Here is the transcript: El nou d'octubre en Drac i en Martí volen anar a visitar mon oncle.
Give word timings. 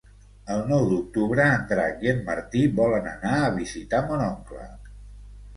El 0.53 0.61
nou 0.69 0.85
d'octubre 0.93 1.45
en 1.57 1.67
Drac 1.73 2.01
i 2.07 2.11
en 2.13 2.25
Martí 2.31 2.63
volen 2.81 3.11
anar 3.13 3.37
a 3.43 3.55
visitar 3.59 4.01
mon 4.09 4.25
oncle. 4.33 4.67